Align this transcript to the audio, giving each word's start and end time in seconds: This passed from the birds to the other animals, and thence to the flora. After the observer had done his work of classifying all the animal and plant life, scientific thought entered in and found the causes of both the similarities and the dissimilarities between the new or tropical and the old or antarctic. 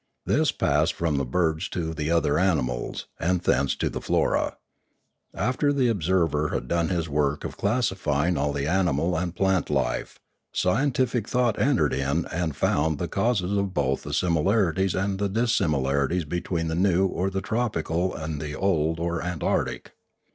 This 0.25 0.51
passed 0.51 0.93
from 0.93 1.17
the 1.17 1.25
birds 1.25 1.69
to 1.69 1.93
the 1.93 2.09
other 2.09 2.39
animals, 2.39 3.05
and 3.19 3.39
thence 3.41 3.75
to 3.75 3.87
the 3.87 4.01
flora. 4.01 4.57
After 5.31 5.71
the 5.71 5.89
observer 5.89 6.47
had 6.49 6.67
done 6.67 6.89
his 6.89 7.07
work 7.07 7.43
of 7.43 7.55
classifying 7.55 8.35
all 8.35 8.51
the 8.51 8.65
animal 8.65 9.15
and 9.15 9.35
plant 9.35 9.69
life, 9.69 10.17
scientific 10.53 11.27
thought 11.27 11.59
entered 11.59 11.93
in 11.93 12.25
and 12.33 12.55
found 12.55 12.97
the 12.97 13.07
causes 13.07 13.55
of 13.55 13.75
both 13.75 14.01
the 14.01 14.11
similarities 14.11 14.95
and 14.95 15.19
the 15.19 15.29
dissimilarities 15.29 16.25
between 16.25 16.67
the 16.67 16.73
new 16.73 17.05
or 17.05 17.29
tropical 17.29 18.15
and 18.15 18.41
the 18.41 18.55
old 18.55 18.99
or 18.99 19.21
antarctic. 19.21 19.91